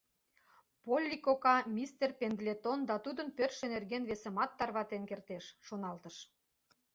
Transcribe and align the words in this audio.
Полли 0.85 1.17
кока 1.25 1.55
мистер 1.75 2.09
Пендлетон 2.19 2.79
да 2.89 2.95
тудын 3.05 3.27
пӧртшӧ 3.37 3.65
нерген 3.73 4.03
весымат 4.09 4.51
тарватен 4.59 5.03
кертеш, 5.09 5.45
шоналтыш. 5.65 6.15